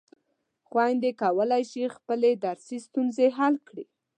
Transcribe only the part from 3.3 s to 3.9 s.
حل کړي.